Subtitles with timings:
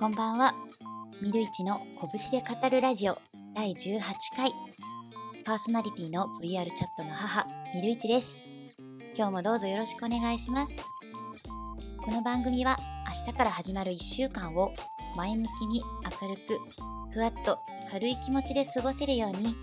[0.00, 0.56] こんばんは。
[1.22, 3.16] ミルイチの拳で語るラジオ
[3.54, 4.00] 第18
[4.36, 4.52] 回。
[5.44, 8.42] パーソナリティの VR チャットの母、ミルイチです。
[9.16, 10.84] 今日もどうぞよろしくお願いします。
[12.04, 12.76] この番組は
[13.06, 14.74] 明日から始まる1週間を
[15.16, 15.80] 前向きに
[16.20, 16.58] 明るく、
[17.12, 19.54] ふわっと軽い気持ちで過ごせるように、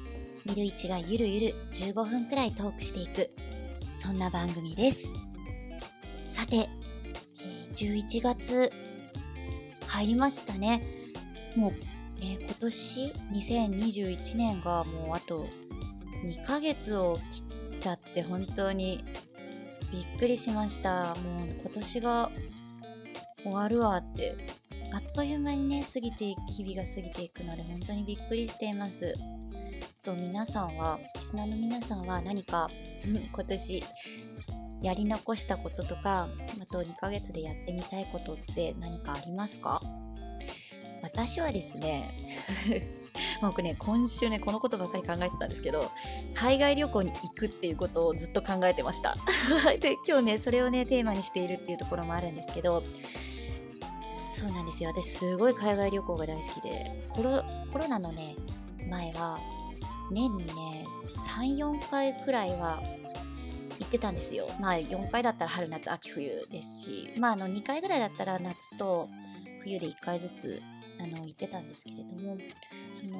[0.46, 3.30] ミルイチがゆるゆる15分くらいトークしていく、
[3.94, 5.28] そんな番組です。
[6.26, 6.70] さて、え
[7.76, 8.72] 11月
[9.92, 10.84] 入りましたね。
[11.56, 11.74] もう、
[12.20, 15.48] えー今年2021年がもうあと
[16.24, 19.04] 2ヶ月を切っちゃって本当に
[19.92, 21.16] びっくりしました。
[21.16, 22.32] もう今年が
[23.44, 24.38] 終わるわって、
[24.94, 29.14] あっという間にね、過ぎて、日々が過ぎていくので本当にびっくりしています。
[30.04, 32.70] と皆さんは、リスナーの皆さんは何か
[33.04, 33.84] 今年
[34.82, 36.28] やり残したこととか、
[36.62, 39.82] あと2ヶ月でやってみたいことって何かありますか？
[41.04, 42.16] 私はですね、
[43.42, 45.92] 僕ね、今週ね、このことばっかり考えてたんですけど、
[46.36, 49.16] 海外旅行に行くっていうことをずっと考えてました。
[49.82, 52.84] で、今日ね、それをね、テーマにしているっていうところもあるんですけど、
[54.14, 54.92] そうなんですよ。
[54.92, 57.44] 私、すごい海外旅行が大好きで、コロ
[57.74, 58.36] コロナのね、
[58.90, 59.40] 前は、
[60.12, 60.54] 年にね、
[61.10, 62.82] 3、4回くらいは
[63.82, 64.48] 行ってたんですよ。
[64.60, 69.10] まあ4回だったら春夏秋冬ですし、まああの2回ぐらいだったら夏と
[69.64, 70.62] 冬で1回ずつ
[71.00, 72.38] あの行ってたんですけれども、
[72.92, 73.20] その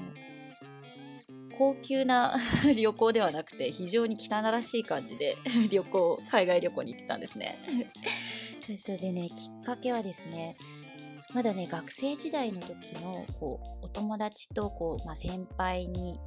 [1.58, 2.36] 高級な
[2.78, 5.36] 旅行ではなくて非常に汚らしい感じで
[5.72, 7.58] 旅行、海外旅行に行ってたんですね。
[8.62, 10.56] それそれでね、きっかけはですね、
[11.34, 16.20] まだね、学生時代の時のこうお友達とこう、まあ、先輩に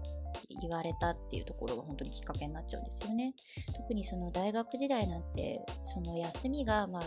[0.48, 3.34] 言われたっていうところが本当にきっかけになっちゃうんですよね。
[3.76, 7.02] 特にその大学時代なんてその休みがまあ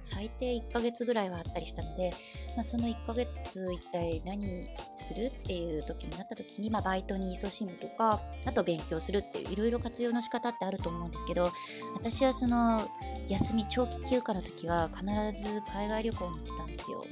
[0.00, 2.10] 最低1ヶ月ぐらいはあったりしたので、
[2.54, 11.50] まあ、その1ヶ月一体何するっていう時になった時に、まあ、バイトに勤しむとかあと勉強するっていういろいろ活用の仕方ってあると思うんですけど
[11.94, 12.88] 私はその
[13.28, 17.04] 休み長期休暇の時は必ず海外旅行に行ってたんですよ。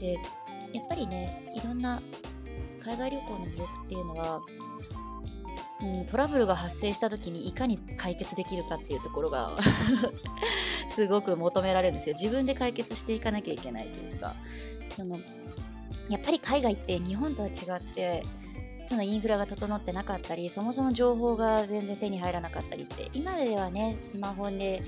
[0.00, 0.14] で
[0.72, 2.00] やっぱりねいろんな
[2.82, 4.40] 海外旅行の魅力っていうのは
[5.82, 9.56] うん、トラブルが発生した時にいかに解決できるかっていうところが
[10.90, 12.14] すごく求められるんですよ。
[12.20, 14.36] 自分で解決していかなきゃいけないというか。
[14.96, 15.18] その
[16.08, 18.24] やっぱり海外って日本とは違って
[18.86, 24.82] そのインフラが整ってなかったりそもそも情報が全然手に入らなかったりって今ではねスマホで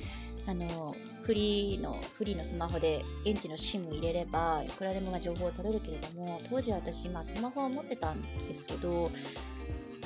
[0.45, 9.13] あのフリーのフリーのスマホで現地の SIM 入れればいくらでも情報を取れるけれども当時私、まあ、スマホを持ってたんですけど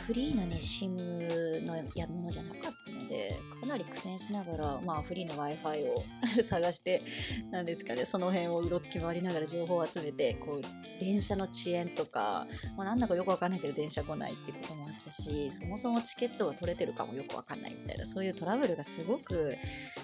[0.07, 6.05] フリーのね、SIM のやものじゃなかったので、かなり苦戦しながら、まあ、フリーの Wi-Fi を
[6.45, 7.03] 探して、
[7.51, 12.47] なんですかね、その辺をうろつき回りながら情報を集めて、こう、電車の遅延とか、
[12.77, 19.57] まあ、なんだかよくわかんないけど電車来ないってこともあったし、そもそもチケットが取れてるかもよくわかんないみたいな、そういうトラブルがすごく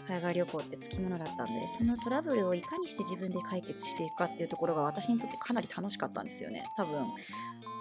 [0.08, 6.64] 海外旅行ってつきものだったんで、そのトラブルをいかにして自分で解決していくかっていうところが私にとってかなり楽しかったんですよね。
[6.76, 7.06] 多分、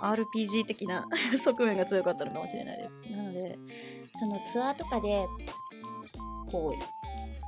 [0.02, 1.06] RPG 的な
[1.38, 3.06] 側面が強かったかったのかもしれないです。
[3.10, 3.58] なので、
[4.16, 5.26] そのツアーとかで、
[6.52, 6.80] こう、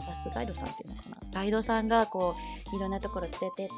[0.05, 1.17] バスガイドさんっていうのかな？
[1.31, 2.35] ガイドさんが、こ
[2.71, 3.73] う、いろんなところ連れてって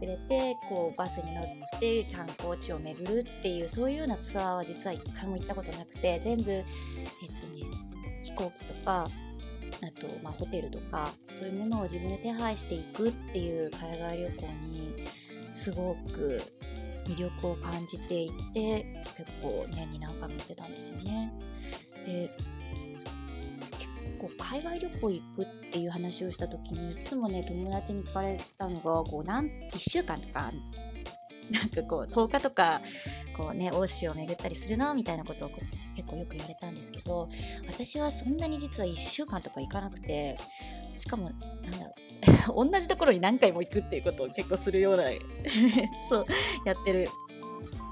[0.00, 1.44] くれて、こう、バスに乗っ
[1.80, 9.06] て観光地を巡るっていう、そういうようなツアーは実は一回も行ったことなくて、全部、えっとね、飛行機とか、
[9.82, 14.94] あと、まあ、ホテルとか、そういうものを自分で手配していくっていう海外旅行に、
[15.52, 16.42] すごく
[17.08, 18.84] 魅力を感じていて
[19.16, 21.32] 結構年に何回も行ってたんですよね。
[22.06, 22.30] で
[23.78, 30.52] 結構海外旅行行くっていう話をした時にいつもね友達に聞かれたのがこうなん1週間とか
[31.50, 32.80] なんかこう10日とか
[33.36, 35.50] こうね欧州を巡ったりするのみたいなことを
[35.94, 37.28] 結構よく言われたんですけど
[37.68, 40.38] 私はそんなに実は1週間とか行かなくて
[40.96, 41.30] しかも
[41.62, 42.06] なんだろう。
[42.70, 45.04] 同じところに何回も行くっていうことを結構するような
[46.08, 46.26] そう
[46.64, 47.08] やってる。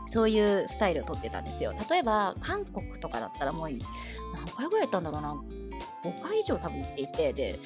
[0.07, 1.75] そういうスタイルをとってたんですよ。
[1.91, 3.81] 例えば韓国とかだったらもう何
[4.55, 5.35] 回ぐらい行ったんだろうな。
[6.05, 7.59] 5回以上多分行っていてで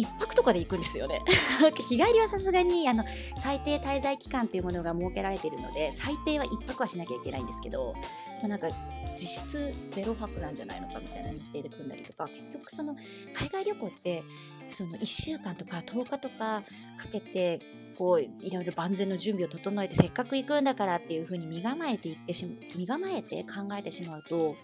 [0.00, 1.20] 一泊とかで行くんですよね
[1.76, 3.04] 日帰りはさすがにあの
[3.36, 7.94] 最低滞在期間っていうものが設けられているので最低は一泊はしなきゃいけないんですけど、
[8.40, 8.68] まあ、なんか
[9.14, 12.96] 実質ゼロ泊なんじゃないのかみたいな日程で組んだりとか結局その
[13.34, 14.22] 海外旅行って
[14.68, 16.62] その1週間とか10日とか
[16.96, 17.60] かけて
[17.98, 24.56] こういろいろ万全の準備を整えてせっかく行くんだからっていうふうに身構えていってし身構えて考えてしまうと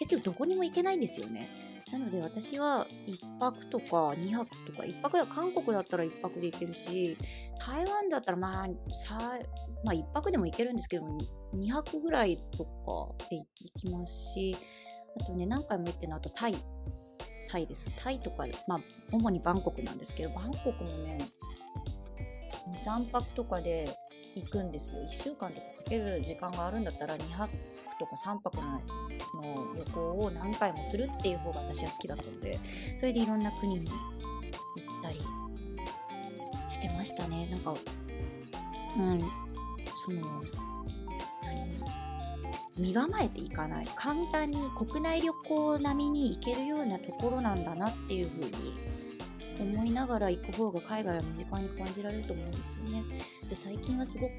[0.00, 1.69] 結局どこにも行けないんですよね。
[1.92, 7.16] なので私は1泊とか2泊とか1泊は韓国だったら1泊で行けるし
[7.58, 8.68] 台湾だったらまあ、
[9.84, 11.06] まあ、1泊でも行けるんですけど
[11.54, 13.46] 2泊ぐらいとかで行
[13.76, 14.56] きますし
[15.20, 16.56] あとね何回も行ってるのあとタイ。
[17.48, 17.92] タイです。
[17.96, 21.18] タイとかまあ主にバンコクなんですけどバンコクもね
[22.72, 23.88] 23泊とかで
[24.36, 25.02] 行くんですよ。
[25.02, 27.50] 1週間とかかける時間があるんだったら2泊
[28.00, 28.80] とか3泊の
[29.76, 32.58] 旅行を何回もするっていう方が私は好きだったので
[32.98, 35.20] それでいろんな国に行ったり
[36.68, 37.46] してましたね。
[37.50, 37.74] なんか
[38.96, 39.20] うん
[39.96, 40.42] その
[41.42, 41.80] 何？
[42.78, 43.88] 身構えていかない。
[43.94, 48.72] 簡単に国内旅行並みに行けるようなところなんだなっていう風に
[49.60, 53.04] 思いながら行く方が海外は身近に感じられると思うんですよね。
[53.50, 54.32] で最近はすごく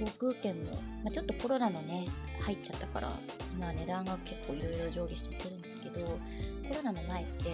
[0.00, 0.72] 航空券も、
[1.04, 2.06] まあ、ちょっとコロナのね
[2.40, 3.12] 入っちゃったから
[3.52, 7.44] 今は値段が結構いろいろ上下しちゃってるんですけどコロナの前って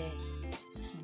[0.78, 1.02] その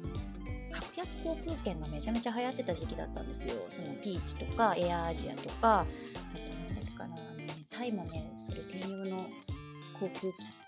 [0.71, 3.57] 格安航空券がめちゃめちゃ流行ってた時期だったんですよ。
[3.69, 5.89] そのピーチとかエアアジアとかあと
[6.69, 9.19] 何だっけかなあの、ね、タイもねそれ専用の
[9.99, 10.63] 航空機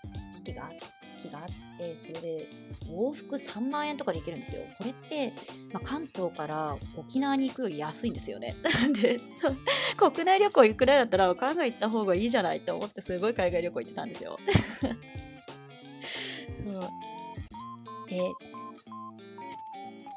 [0.45, 0.77] 機があって
[1.15, 1.45] 機があっ
[1.77, 2.47] てそれで
[2.89, 4.61] 往復3万円とかで行けるんですよ。
[4.77, 5.33] これって、
[5.73, 8.55] まあ、関東から沖縄に行くより安いんですよね。
[9.01, 9.57] でそう
[10.11, 14.37] 国内旅行行くらいだったら海外行った方がいいじゃないって思ってすごい海外旅行行ってたんですよ。
[16.63, 16.81] そう。
[18.07, 18.19] で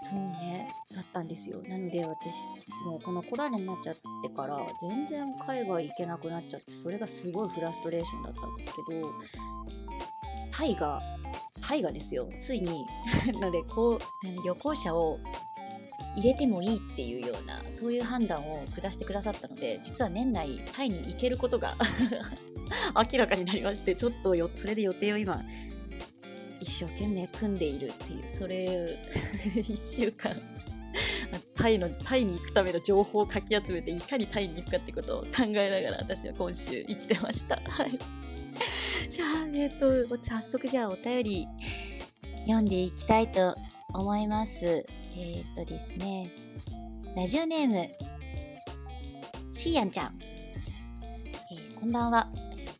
[0.00, 0.72] そうね。
[0.94, 1.60] だったんですよ。
[1.68, 9.12] なので私もうこのコロナになっちゃってから全然海外行けなくなっちゃってそれがすごいフラストレーションだったんですけど
[10.50, 11.00] タイが、
[11.60, 12.86] タイがですよ、ついに
[13.52, 15.18] で、こう、旅行者を
[16.16, 21.76] 入れてもいいっていうような、そういう判断を下してくださったので、実は年内、タイに行けることが
[23.12, 25.42] 明らかになりまして、ちょっとよ、それで予定を今、
[26.60, 28.98] 一生懸命組んでいるっていう、それ、
[29.56, 30.36] 一週間
[31.56, 37.56] タイの、タイに行くための情報をかき集めて、いかにタイに行くかってことを考えながら私は今週生きてました。
[37.56, 37.98] はい。
[39.18, 41.48] じゃあ、えっ、ー、と、早速じゃあお便り
[42.42, 43.56] 読んでいきたいと
[43.92, 44.64] 思います。
[44.64, 46.30] えっ、ー、とですね、
[47.16, 47.88] ラジオネーム、
[49.50, 50.20] シーヤンちゃん。
[50.22, 52.28] えー、こんばんは。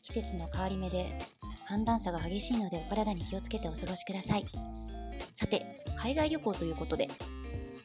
[0.00, 1.06] 季節の変わり目で
[1.66, 4.46] 寒暖差が激しいのでお体に気をつけてお過ごしください。
[5.34, 7.08] さて、海外旅行ということで、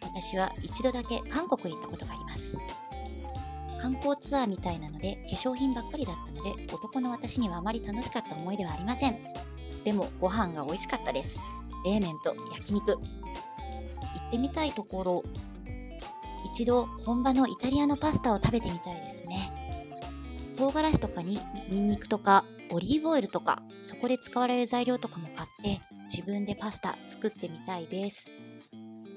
[0.02, 2.60] 私は一度だけ韓国へ行ったことがあります。
[3.84, 9.18] 観光ツアーみたいなので化粧品ばっかりだったので男の私にはあまり楽しかった思い出はありません。
[9.84, 11.44] でもご飯が美味しかったです。
[11.84, 12.94] 冷麺と焼肉。
[12.94, 15.24] 行ってみたいところ。
[16.46, 19.52] 一度本場のイタリアのパスタを食べてみたいですね。
[20.58, 28.38] 唐辛子とかにニンニクとかオリーブオイルとかそこで使われる材料とかも買って自分でパスタ作ってみたいです。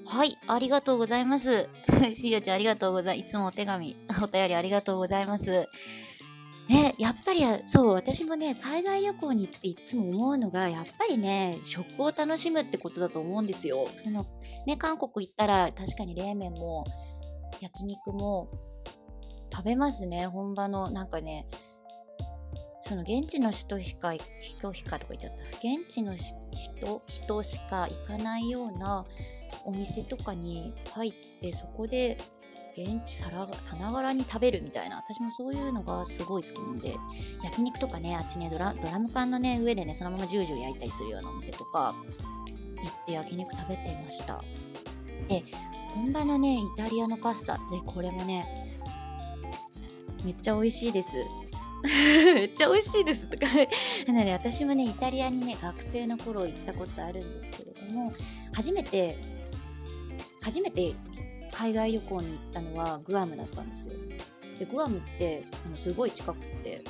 [0.09, 1.69] はい、ありがとうございます。
[2.15, 3.27] しーやちゃんありがとうございます。
[3.27, 5.67] いつもお手紙、 お便りありがとうございます。
[6.69, 13.87] ね、やっぱりそう私もね海外旅行に行っていつも思うのがやっぱりね食を楽しむってことだと思うんですよ。
[13.97, 14.25] その
[14.65, 16.83] ね韓国行ったら確かに冷麺も
[17.61, 18.49] 焼肉も
[19.53, 21.45] 食べますね本場のなんかね
[22.81, 26.35] その現地の人しか人しかとか言っちゃった現地の人
[27.05, 29.05] 人しか行かないような
[29.67, 32.17] お店とかに入ってそこで
[32.77, 36.95] 現地さらさながらに食べるみたいな私もそういうのがすごい好きなんで
[37.43, 41.93] 焼肉とかねあっちねドラドラム缶のね上でねそのままジュージュー焼いたりするようなお店とか
[42.81, 44.41] 行って焼肉食べていました。
[45.27, 45.43] で
[45.95, 48.45] 本場のねイタリアのパスタでこれもね
[50.23, 51.17] めっちゃ美味しいです。
[51.83, 53.47] めっちゃ美味しいですとか。
[54.07, 58.13] なので私もねイタリアにね学生の頃行ったことあるんですけれども
[58.53, 59.17] 初めて
[60.47, 60.93] 初めて
[61.51, 63.95] 海外旅行に行ったのはグアムだったんですよ。
[64.57, 66.81] でグアムってあのすごい近くて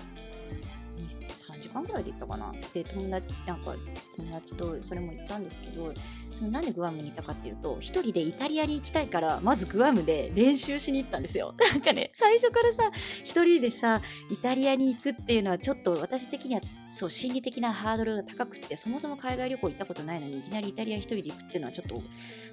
[1.82, 2.54] 3ぐらいで行ったかな？
[2.74, 3.76] で友達なんか
[4.16, 5.94] 友達とそれも行ったんですけど
[6.32, 11.54] そのなんでグアムに行ったかっていうと一人でイタリアに行きたいからまずグアムで練習しに行ったんですよ。
[11.72, 12.92] なんかね最初からさ
[13.24, 22.02] 一人でさイタリアに行くっていうのはちょっと私的にはそう心理的なハードルが高くってそもそも海外旅行行ったことないのにいきなりイタリア一人で行くっていうのはちょっと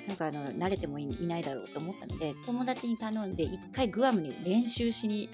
[0.07, 5.29] なんかあの慣れてもいないだろうと思ったので友達に頼んで一回グアムに練習しに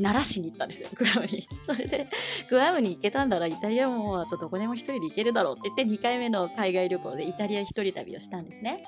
[0.00, 1.46] 奈良市に行ったんですよ、グアムに。
[1.64, 2.08] それで、
[2.48, 8.84] グアムに行けたんだら、イタリアもあとどこでも一人で行けるだろうって言って、2回目の海外旅行でイタリア一人旅をしたんですね。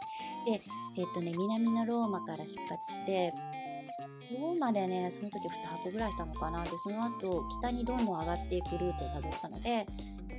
[0.46, 0.62] で、
[0.96, 3.32] えっ、とね、南のローマから出発して、
[4.38, 6.64] ローマでね、その時2泊ぐらいしたのかな。
[6.64, 9.86] で、その後、北にどんどん上がっていくルートをたどったので、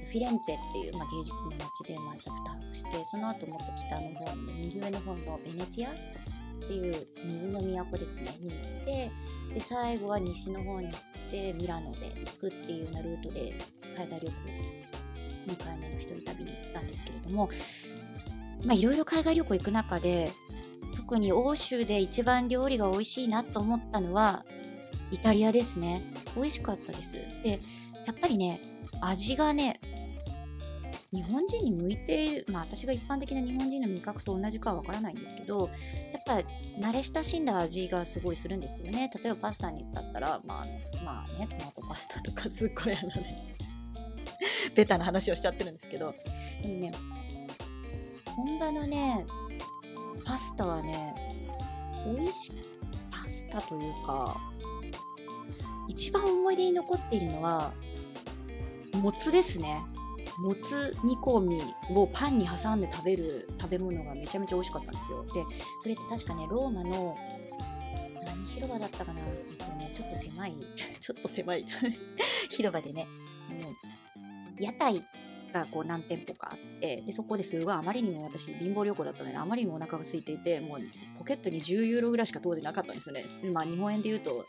[0.05, 5.89] フィレンツェっていう、まあ、芸術の街でまた2泊してその後もっと北の方に右上の方のベネチア
[6.63, 9.11] っていう水の都ですねに行って
[9.53, 10.99] で最後は西の方に行っ
[11.31, 13.53] てミラノで行くっていうようなルートで
[13.95, 14.33] 海外旅行
[15.47, 17.49] 2回目の一人旅に行ったんですけれども
[18.71, 20.31] いろいろ海外旅行行く中で
[20.95, 24.45] 特に欧州で一番料理が美味しいなと思ったのは
[25.11, 26.01] イタリアですね。
[26.35, 27.17] 美味しかったです。
[27.43, 27.59] で
[28.05, 28.61] やっぱりね
[29.01, 29.79] 味がね
[31.15, 35.69] 日本人に向いて、まあ私が一般的な日本人の味覚と同じかはわからないんですけど、
[36.11, 36.33] やっぱ
[36.79, 39.09] 慣れ親しんだ味がすごいするんですよね。
[39.23, 40.65] 例えばパスタにだったら、まあ、
[41.03, 43.55] まあね、トマトパスタとかすっごいあのね、
[44.75, 46.13] ベタな話をしちゃってるんですけど、
[46.61, 46.91] でもね、
[48.25, 49.25] 本場のね、
[50.25, 51.15] パスタはね、
[52.05, 52.51] 美味しい、
[53.09, 54.37] パスタというか、
[55.87, 57.71] 一番思い出に残っているのは、
[58.93, 59.81] もつですね。
[60.39, 61.61] もつ煮込み
[61.95, 65.23] をパンに挟んで食べる食べ物がめちゃめちゃ美味しかったんですよ。
[65.25, 65.43] で、
[65.81, 67.17] それって確かね、ローマの
[68.25, 69.21] 何広場だったかな？
[69.21, 69.23] え
[69.53, 70.53] っとね、ちょっと狭い、
[70.99, 71.65] ちょっと狭い。
[72.49, 73.07] 広場でね、
[73.49, 73.73] あの、
[74.59, 75.03] 屋台
[75.59, 80.79] がこう何店舗かあってでそこですごいあまりにも私貧乏旅行だったのであまりにもお腹が空いていてもう
[81.17, 83.25] ポケットに10ユーロぐらいしか当時なかったんですよね。
[83.53, 84.45] まあ日本円で言うと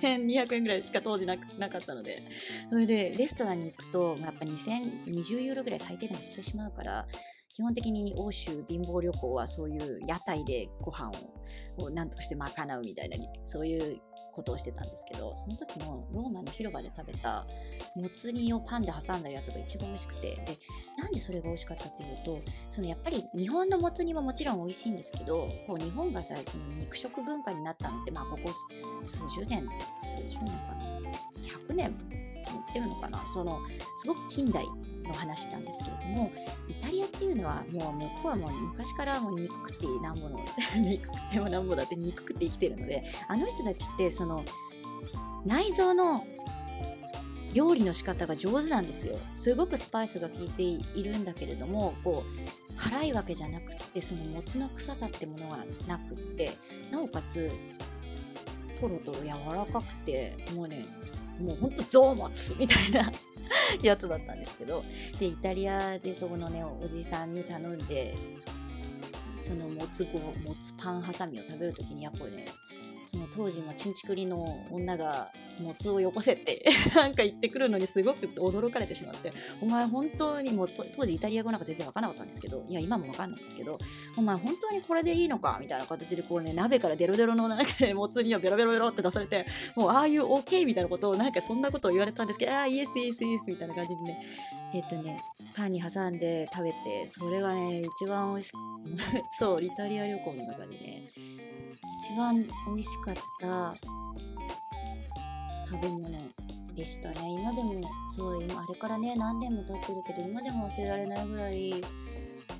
[0.00, 2.22] 1200円ぐらいしか当時なかったので。
[2.70, 7.06] それでレストランに行くとやっぱ2020ユーロぐらい最低でもしてしまうから
[7.54, 11.10] 基本的に欧州貧乏旅行はそういう屋台でご飯
[11.76, 14.00] を何とかして賄うみたいなそういう
[14.32, 17.46] ことをしてたんですけどその時のローマの広場で食べた
[17.94, 20.58] もつ煮をパンで挟んだやつが一番美味しくてで
[20.96, 22.40] なんでそれが美味しかったっていうと
[22.70, 28.50] そのやっぱり日本のもつ煮ももちろん美味しいんですけどこう日本がさその肉食文化になったのってまあここ
[29.04, 29.68] 数十年
[30.00, 30.84] 数十年かな
[31.68, 32.22] ？100年
[32.70, 33.22] ってるのかな？
[33.26, 33.60] その
[33.98, 34.64] すごく近代
[35.02, 36.32] の話なんですけれども
[36.68, 40.40] イタリアっていうのはもう向こうはもう昔からもう憎くてなんぼの
[40.76, 44.44] 憎くてもなんぼだって憎くて生きてるのであの人たちってその
[45.44, 46.24] 内臓の
[47.52, 49.18] 料理の仕方が上手なんですよ。
[49.34, 56.52] すごくスパイスが効いているんだけれどもこう辛いわけじゃなくってそのもつの臭さってものがなくって
[56.90, 57.50] なおかつ
[58.80, 60.84] トロトロ柔らかくてもうね
[61.40, 63.12] もうほんと臓物みたいな
[63.82, 64.84] やつだったんですけど
[65.18, 68.14] でイタリアでそこのねおじさんに頼んで
[69.36, 72.46] そのもつごもつパンハサミを食べるときにやっぱりね
[73.02, 83.78] その当時もちんちくりの女がもつをよこせって なんか言ってくるのにすごく驚かれてしまってお前本当にもう当時イタリア語なんか全然わからなかったんですけどいや今もわかんないんですけど
[84.16, 85.58] お前本当にこれでいいのか？
[85.60, 94.22] みたいな形でこうね鍋からデロデロの中でもつ煮をベロベロベロって出されてもうああいう OK みたいなことをなんかそんなことを言われたんですけどああイエスイエスイエスみたいな感じでね。
[94.74, 95.22] えっ、とね
[95.54, 98.56] パンに挟んで食べてそれがね一番美味しく
[99.38, 101.10] そうイタリア旅行の中でね
[102.10, 103.76] 一番美味しかった
[105.72, 106.08] 食べ物
[106.74, 111.82] でしたね今でもそう今あれからね何年も経ってるけど今でも忘れられないぐらい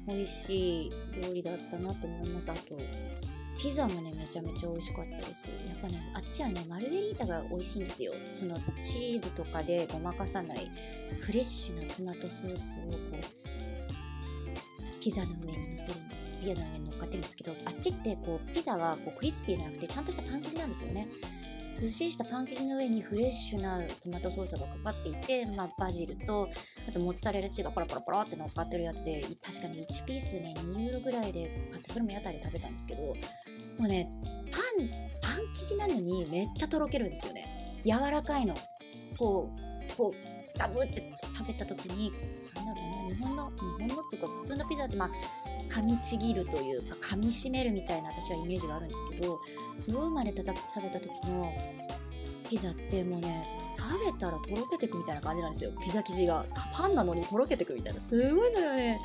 [0.06, 0.92] 美味しい
[1.22, 2.78] 料理だったなと思いますあと
[3.58, 10.70] ピザもねめちゃめちゃ美味しかったですやっぱねあっちはねマルゲリータが美味しいんですよそのチーズとかでごまかさない
[11.20, 21.08] フレッシュなトマトソースをこうピザの上に乗せるんですピザの上に乗っかってるんですけどあっちってこうピザはこうクリスピーじゃなくてちゃんとしたパン生地なんですよね
[21.82, 26.48] ずっしりしたパン生地の上にフレッシュなトマトソースがかかっていて、まあ、バジルと
[26.88, 33.14] あとモッツァレラチーズがポロポロポロって乗っかってるやつで確かに1ピースね2ユーロぐらいで買ってそれも屋台で食べたんですけども
[33.80, 34.08] うね
[34.52, 34.88] パン
[35.20, 37.82] パン生地なのにめっちゃとろけるんですよね。
[37.84, 38.54] 柔らかいの。
[39.18, 42.12] こうこうガブって食べた時に
[42.64, 45.10] なんだろうな日本の日本のっていうか普通のピザってまあ
[45.68, 49.40] 噛みちぎるというか噛みしめるみたいな私はイメージがあるんですけど
[49.88, 50.44] ローマで食
[50.82, 51.52] べた時の
[52.48, 53.46] ピザってもうね
[53.78, 55.72] 食べたらとろけてくみたいな感じなんですよ。
[55.82, 56.46] ピザ生地が。
[56.72, 58.00] パンなのにとろけてくみたいな。
[58.00, 59.00] すごいそれはね。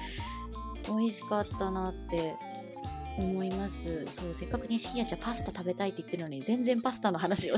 [0.88, 2.36] 美味しかったなって。
[3.18, 4.06] 思います。
[4.10, 7.56] そうせっかくにしんやちゃんパスタ食べたいって言ってるのに全然パスタの話を。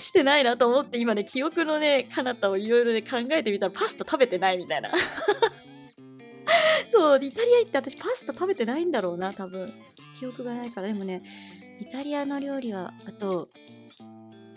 [0.00, 4.90] してないなと思って今ね記憶のね彼方をいろいろね考えてみたらパスタ食べてないみたいな
[6.90, 9.72] そう、イタリア行って私パスタ食べてないんだろうな、多分。
[10.18, 10.88] 記憶がないから。
[10.88, 11.22] でもね、
[11.80, 13.48] イタリアの料理は、あと、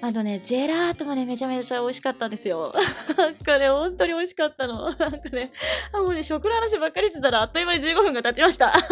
[0.01, 2.73] あとね、ジェラートもね、めちゃめちゃ美味しかったんですよ。
[3.17, 4.91] なんかね、本当に美味しかったの。
[4.91, 5.51] なんかね、
[5.93, 8.73] あ、もうね、食の話ばっかりしてたら、あっという間に15分が経ちました。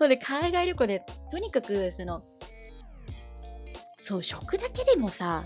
[0.00, 2.22] もうね、海外旅行で、とにかく、その、
[4.06, 5.44] そう、食だけでもさ、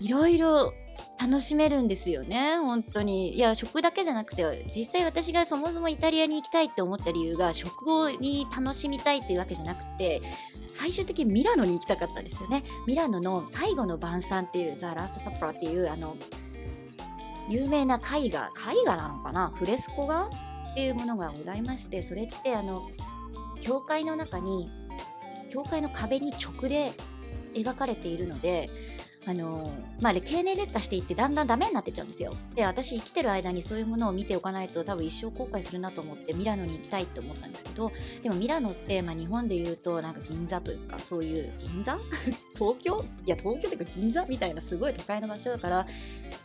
[0.00, 0.72] いろいろ
[1.20, 2.56] 楽しめるんですよね。
[2.56, 3.34] 本当に。
[3.34, 10.22] いや食だけじゃなくて実際私がそもそもイタリアに行きたいって思った理由が食をに楽しみたいっていうわけじゃなくて
[10.70, 12.62] 最終的にミラノに行きたかったんですよね。
[12.86, 16.16] ミラノの最後の晩餐っていうザ・ラスト・サプラっていうあの
[17.46, 19.52] 有名な絵画絵画なのかな？
[19.54, 20.30] フレスコ画
[20.70, 22.88] っていうものがございましてそれってあの
[23.60, 24.70] 教会の中に
[25.50, 26.92] 教会の壁に直で
[27.54, 28.70] 描かれているので
[29.28, 32.32] あのまあ、経年劣化していってだんだんダメになってっちゃうんですよ。
[32.54, 41.98] で私生きてる間にそういうものを見ておかないと多分一生後悔するなと思ってミラノに行きたいって思ったんですけどでもミラノって、まあ、日本で言うとなんか銀座というかそういう銀座？
[42.56, 43.04] 東京？
[43.26, 45.86] いや東京っていうか銀座みたいなすごい都会の場所だから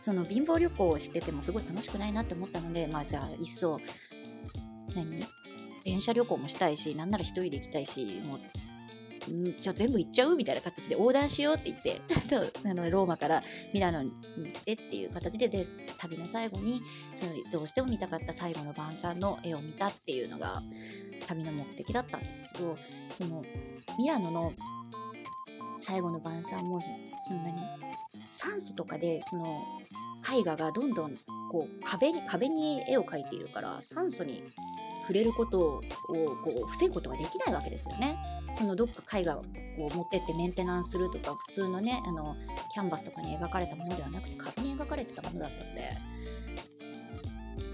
[0.02, 3.80] その貧乏旅行をしててもすごい楽しくないなって思ったのでまあじゃあいっそ
[4.94, 5.24] 何？
[5.86, 8.40] 電車旅行もしたいしなんなら一人で行きたいしもう
[9.58, 10.36] じゃ全部行っちゃう？
[10.36, 12.00] みたいな形で横断しようって言って
[12.68, 15.64] あのローマからミラノに行ってっていう形でで
[15.98, 16.82] 旅の最後に
[17.14, 20.62] そのどうしても見たかった最後の晩餐の絵を見たっていうのが
[21.26, 22.76] 旅の目的だったんですけど
[23.10, 23.42] その
[23.98, 24.52] ミラノの
[25.80, 26.82] 最後の晩餐も
[27.26, 27.58] そんなに
[28.30, 29.62] 酸素とかでその
[30.32, 31.18] 絵画がどんどん
[31.50, 34.42] こう壁に壁に絵を描いているから酸素に
[35.04, 38.18] 触れることをこう防ぐことができないわけですよね。
[38.54, 39.44] そのどっか絵画を
[39.76, 42.36] 持ってってメンテナンスするとか普通のねあの
[42.72, 45.90] キャンバスとかに描かれたものではなくて壁に描かれてたものだったので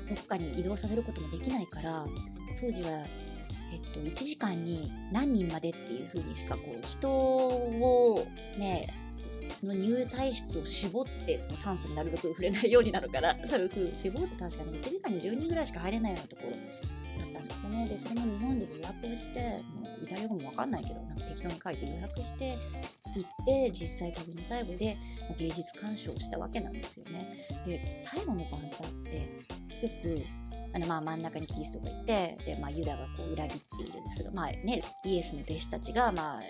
[0.09, 2.07] どっかに移動させることもできないから
[2.61, 2.91] 当時は、
[3.73, 8.27] えっと、1時間に何人までっていう風にしかこう人を
[8.59, 8.89] ね
[9.63, 16.57] の入退室を絞って酸素になるべく触れないようになるから それを絞って確かに1時間に10人ぐらいしか入れないようなところ
[17.51, 17.87] ですよね。
[17.87, 19.41] で、それも日本で予約して、
[19.75, 22.57] もうイタリア語も分かんないけど、なんか適当に書いて予約して
[23.17, 24.97] 行って、実際旅の最後で
[25.37, 27.47] 芸術鑑賞をしたわけなんですよね。
[27.67, 29.17] で、最後の晩餐って、
[29.83, 30.40] よく
[30.73, 36.43] あのまあ真ん中にキリストがいてで、まあ、ユダがこう裏切っているんですが、まあね、イエスの弟子たちが、まあ、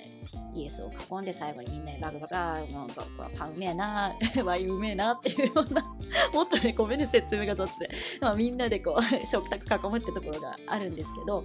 [0.55, 2.37] イエスを囲んで最後にみんなでバカバカ
[2.73, 3.05] なんか
[3.37, 5.83] パンうめえな ワインうめえなっていうような
[6.33, 11.45] もっとねごめんね説明が雑で、まあ、みんなでこう 食卓囲むってところがあるんですけど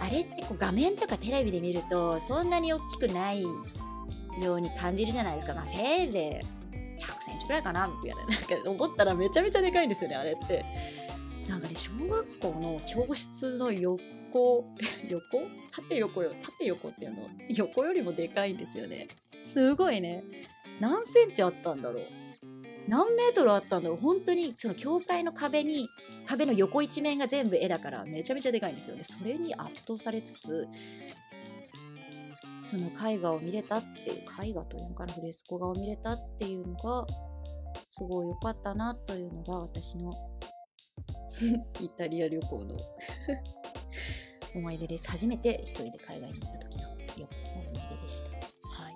[0.00, 10.64] あれってこう画面とかテレビで見るとそんなに大きくないように感じるじゃないですか、まあ、せいぜい100センチくらいかなみたいななんか思ったらめちゃめちゃでかいんですよねあれって。
[11.48, 14.64] なんかね小学校の教室の横
[15.08, 15.42] 横？
[15.72, 16.32] 縦横よ。
[16.42, 19.08] 縦横っていうの横よりもでかいんですよね。
[19.42, 20.24] すごいね。
[20.80, 22.04] 何センチあったんだろう？
[22.88, 23.98] 何メートルあったんだろう？
[23.98, 25.88] 本当にその教会の壁に
[26.26, 29.04] 壁の横一面が全部絵だからめちゃめちゃでかいんですよね。
[29.04, 30.66] それに圧倒されつつ
[32.62, 37.06] その絵画を見れたっていう絵画というのかなフレスコ画を見れたっていうのが
[37.90, 40.12] すごい良かったなというのが私の
[41.80, 42.76] イタリア旅行の
[44.54, 45.10] 思い出です。
[45.10, 48.30] 初めて一人で海外に行った時の旅行の思い出でした。
[48.30, 48.38] は
[48.90, 48.94] い。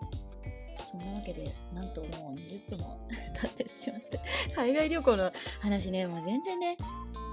[0.85, 3.09] そんなわけで、なんともう20分も
[3.41, 4.21] 経ってしまって、
[4.55, 6.77] 海外旅行の話ね、もう全然ね、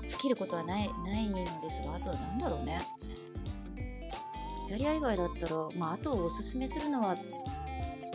[0.08, 2.82] 尽きることはないないのですが、あとなんだろうね。
[4.68, 7.18] イタリア以外だったら、まあ、あとおすすめするのは、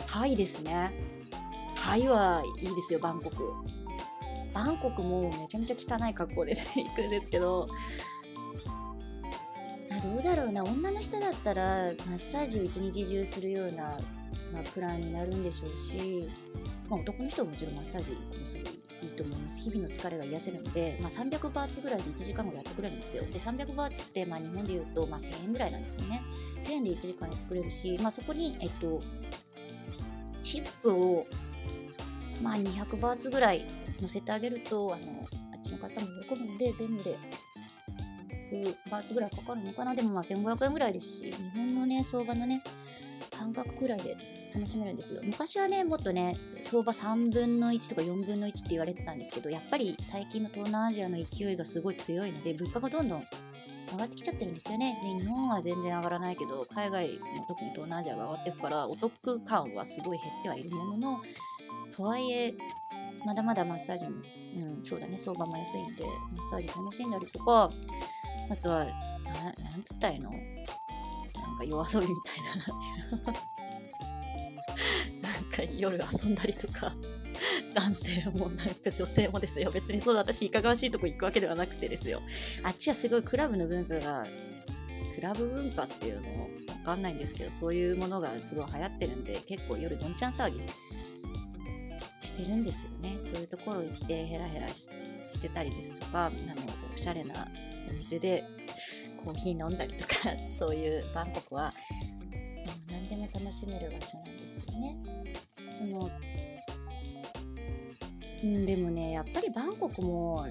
[0.07, 0.91] タイですね。
[1.75, 3.53] タイはいいですよ、バンコク。
[4.53, 7.67] バンコクもめちゃめちゃ汚い格好で、行くんですけど、
[9.91, 10.63] あどうだろうな。
[10.63, 13.97] 女の人だったらマッサージを一日中するような、
[14.53, 16.29] まあ、プランになるんでしょうし、
[16.89, 19.59] まあ、男の人はもちろんマッサージもすごいいいと思います。
[19.59, 23.23] 日々の疲れが癒せるので、まあ、300バーツぐらいで1時間ぐらいやってくれるんですよ。
[23.23, 26.21] で300バーツって、まあ、日本で言うと、まあ、1000円ぐらいなんですよね。
[26.61, 29.01] 1000円で1時間やってくれるし、まあ、そこに、えっと、
[30.43, 31.25] チップを、
[32.43, 33.65] まあ、200バーツぐらい
[34.01, 37.17] 乗せてあげるとあのあっちの方も喜ぶので全部で
[38.51, 42.63] 100バーツぐらいかかるのかなでもまあ1500円ぐらいですし日本のね相場のね
[43.37, 44.17] 半額くらいで
[44.53, 53.23] 楽しめるんですよ昔はねもっとね相場3分の1とか4分の1って言われてたんですけどやっぱり最近の東南アジアの勢いがすごい強いので物価がどんどん
[53.91, 54.99] 上がってきちゃってるんですよね。
[55.01, 61.21] で、日本は全然上がらないけど、海外の特に東南アジアが上がっていくから、お得感はすごい減ってはいるものの、
[61.95, 62.53] とはいえ、
[63.25, 64.17] まだまだマッサージも、
[64.57, 67.69] うん、そうだね、相場も安いんで、マッサージ楽しんだりとか、
[68.49, 70.31] あとは、ななんつったいの？
[70.31, 70.41] なん
[71.57, 72.41] か夜遊びみたい
[73.21, 73.33] な。
[75.29, 76.95] なんか夜遊んだりとか、
[77.73, 79.69] 男性もなんか女性もですよ。
[79.71, 82.21] 別にそうだ、私いかがわしいとこ行くわけではなくてですよ。
[82.63, 84.25] あっちはすごいクラブの文化が、
[85.15, 90.59] クラブ文化っていうのもわかんないんですけど、そういうものがすごい流行ってるんで、結構夜どんちゃん騒ぎ
[92.19, 94.87] してるんですよねそういうところ行ってヘラヘラし
[95.41, 96.35] てたりですとかあの
[96.93, 97.47] おしゃれな
[97.89, 98.43] お店で
[99.23, 100.15] コーヒー飲んだりとか
[100.49, 101.73] そういうバンコクは
[102.89, 104.97] 何でも楽しめる場所なんですよね。
[105.71, 106.09] その
[108.41, 110.47] うん、でもねやっぱりバンコクも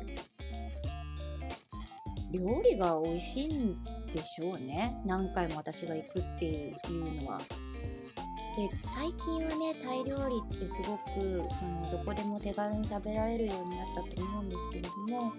[2.31, 7.41] 料理が美味しいんでしょうね何回も私が行くっていうのは。
[8.59, 15.33] で最近はねタイ料理ってすごくそのどこでも手軽に食べられるようになったと思うんですけれども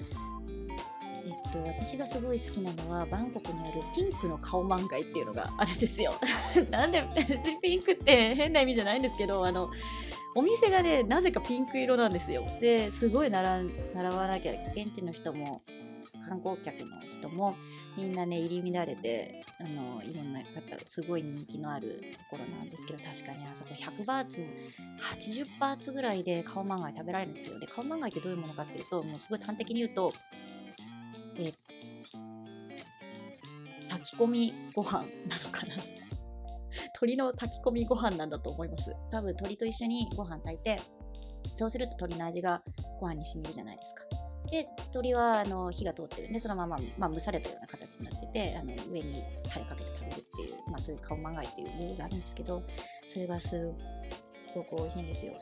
[1.25, 6.13] えっと、私がすごい好きなのはバンコクにあるピンクの顔漫画っていうのがあるんですよ。
[6.71, 9.69] なんで別にピンクって変な意味じゃないんですけどあの
[10.33, 12.45] お店がねなぜかピンク色なんですよ。
[12.61, 15.61] ですごい習習わなきゃ現地の人も
[16.29, 17.55] 観光客の人も
[17.97, 24.45] みんなね入り乱れてあのいろんな方すごい人気のあるところなんですけど確かにあそこ100バーツ
[25.01, 27.59] 80バーツぐらいで顔漫画食べられるんですよ。
[27.59, 30.13] で顔漫画ってどういうものかっていうともうすごい端的に言うと
[31.37, 31.51] え
[33.89, 35.73] 炊き込みご飯なのかな。
[37.01, 38.95] 鶏の炊き込みご飯なんだと思います。
[39.09, 40.79] 多分鶏と一緒にご飯炊いて
[41.55, 42.61] そうすると鶏の味が
[42.99, 44.18] ご飯に染みるじゃないですか。
[44.51, 52.63] で鶏はあの火が通ってるんでそのまま、まあ、蒸されたような形になっててあの上にタレかけて食べるっていう、まあ、そういう顔まがいっていうルールがあるんですけど
[53.07, 53.59] それがすっ
[54.55, 55.33] ごく美味しいんですよ。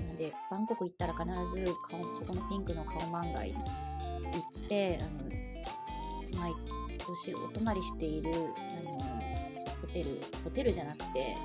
[0.00, 3.60] なのでバンコク行ったら必ず顔そこのピンクの顔まんがいに行
[4.66, 6.52] ってあの毎
[6.98, 8.98] 年お泊まりしているあの
[9.80, 11.36] ホテルホテルじゃなくて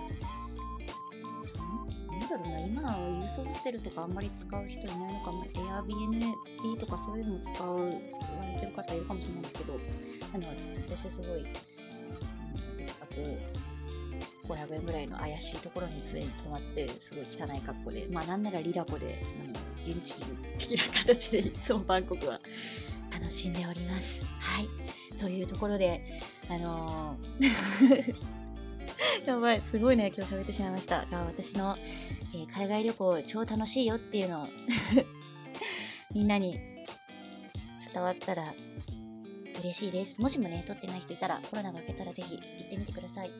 [2.29, 9.79] だろうな、今は郵送ホステルとかあんまり使う人いないのかも、Airbnb とかそういうのを使う、言われてる方いるかもしれないですけど、
[10.33, 10.47] あの、
[10.87, 19.23] 私はすごい、一泊500円ぐらいの怪しいところに常に泊まって、すごい汚い格好で、まあなんならリラコで、
[19.85, 22.39] うん、現地人的な形でいつもバンコクは
[23.11, 24.27] 楽しんでおります。
[24.39, 24.69] はい。
[25.17, 26.01] というところで、
[26.49, 28.38] あのー
[29.25, 31.75] やばい、すごいね、今日喋ってしまいましたが、私の、
[32.33, 34.47] えー、海外旅行超楽しいよっていうのを
[36.13, 36.57] みんなに
[37.93, 38.43] 伝わったら
[39.59, 40.21] 嬉しいです。
[40.21, 43.29] もしもね、撮ってない人いたら、コロナが明けたらぜひ行ってみてください。
[43.29, 43.31] う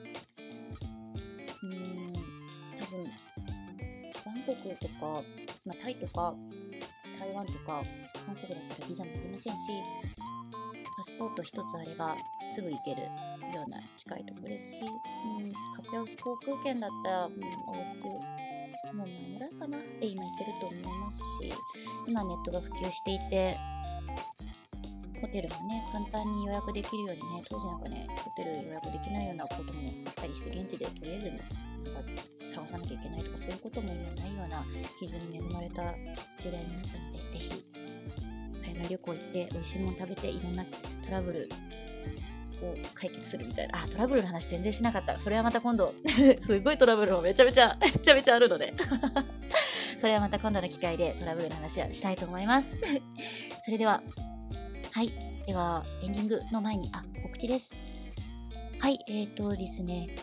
[1.64, 2.14] ーん、
[2.78, 3.04] 多分、
[4.26, 5.24] バンコクとか、
[5.66, 6.36] まあ、タイとか、
[7.20, 7.84] 台湾とか、
[8.26, 9.60] 韓国だったらビザもありませんし、
[10.98, 13.04] パスポート一つあればすぐ行ける
[14.00, 17.38] 近いところですし、うん、格安航空券だったら、うん、往
[17.96, 19.78] 復もう前ぐらいかな？
[20.00, 21.54] で今行けると思いますし
[22.08, 23.58] 今ネットが普及していて
[25.22, 31.46] ホテルもね簡単に予約できるようにね当時なんかねホテル予約できないようなこともあったりして現地でとりあえずなんか
[32.48, 34.66] 探さなきゃいけないとかそういうことも今ないような
[35.00, 35.84] 非常に恵まれた
[36.40, 37.66] 時代になったのでぜひ
[38.64, 41.50] 海外旅行行って美味しいもの食べていろんなトラブル
[42.62, 43.80] を解決するみたいな。
[43.84, 45.20] あ、トラブルの話全然しなかった。
[45.20, 45.94] それはまた今度
[46.40, 48.74] すごいトラブルもめちゃめちゃ、めちゃめちゃあるので
[49.98, 52.80] それはまた今度の機会でトラブルの話はしたいと思います
[53.66, 54.02] それでは、
[54.92, 55.14] はい。
[55.46, 57.76] では、エンディングの前に、あ、告知です。
[58.80, 60.16] はい、えっ、ー、とですね、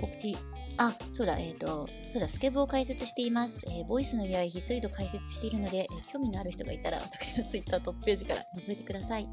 [0.00, 0.36] 告知
[0.78, 3.62] あ、そうだ、えっ、ー、と、そうだ、スケブを開設しています。
[3.68, 9.28] えー、ボイスの依頼ひっそりと開設しているので、えー、興味のある人がいたら、 私のツイッタートップページから覗いてください。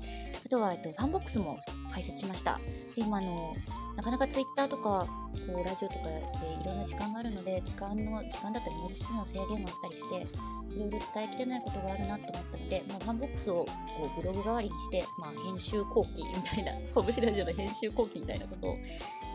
[0.45, 1.59] あとは、えっと、ファンボックスも
[1.91, 2.59] 開設しました。
[2.95, 3.55] で、今、あの、
[3.95, 5.07] なかなかツイッターとか、
[5.53, 6.21] こう、ラジオとかで
[6.61, 10.27] いろんな時間があるので、時間の、時間だったり文字数の制限があったりして、
[10.75, 16.71] いろいろ伝えきれないことがあるなと思ったので、まあ、ファンボックスをこうブログ代わりにして、まあ、編集後記みたいな、
[17.11, 18.75] 拳ラジオの編集後記みたいなことを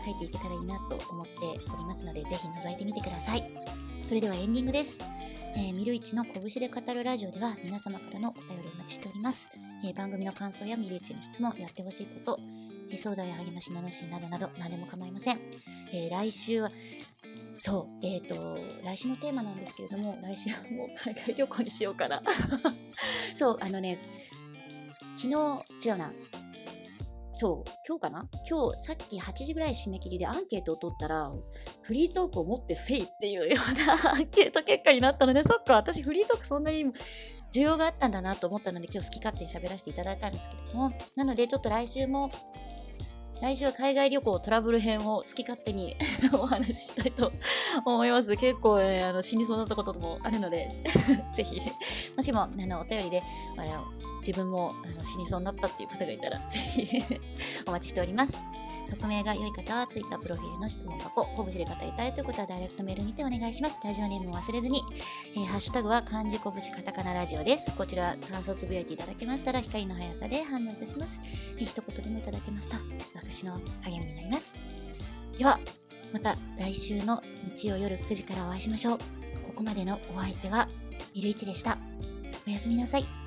[0.05, 1.31] 書いていけたらいいなと思って
[1.73, 3.43] おりますので、ぜひ覗いてみてください。
[4.03, 4.99] それではエンディングです。
[5.57, 9.49] えー、ミルイチの拳で語るラジオでは皆様からのお便りお待ちしております。
[9.83, 12.39] えー、番組の感想やミルイチの質問、やってほしいこと、
[12.91, 15.39] えー、相談や励まし、のしなどなど何でも構いません。
[15.91, 16.71] えー、来週は、
[17.55, 22.21] そう、えっ、ー、と、来週のテーマなんですけれども、来週はもう海外旅行にしようかな。
[23.33, 23.97] そう、あのね、
[25.15, 26.11] 昨日、違うな、
[27.37, 28.29] そう、今日かな？
[28.49, 31.29] 今日、さっき8時ぐらい締め切りでアンケートを取ったら、
[31.81, 36.85] フリートークを持ってせいっていうような アンケート結果になったので、そっか、私フリートークそんなに
[37.53, 42.31] 需要があったんだなと思ったので、今日好き勝手に喋らせていただいたんですけれども、なのでちょっと来週も
[43.41, 45.95] 来週は海外旅行トラブル編を好き勝手に
[46.33, 47.31] お話ししたいと
[47.85, 48.35] 思います。
[48.37, 50.69] 結構、ね、あの死にそうになったこともあるので
[51.35, 51.61] ぜひ、
[52.15, 53.21] もしもあのお便りで
[53.57, 53.85] あの
[54.19, 57.03] 自分もあの死にそうになったっていう方がいたら、ぜひ
[57.67, 58.39] お待ちしております。
[58.85, 63.79] 匿名が良い方は Twitter プロフィールの質問箱、拳で語りたいということはダイレクトメールにてお願いします。
[63.83, 64.81] ラジオネームも忘れずに、
[65.35, 67.73] えーハッシュタグは漢字拳カタカナラジオです。
[67.75, 71.19] こちら感想つぶやいていただけましたら光の速さで反応いたします。
[71.57, 72.77] えー一言でもいただけますと
[73.15, 74.57] 私の励みになります。
[75.37, 75.59] では、
[76.13, 78.97] また来週の日曜夜9時からお会いしましょう。
[79.45, 80.67] ここまでのお相手は
[81.13, 81.77] ミルイチでした。
[82.47, 83.24] おやすみなさい。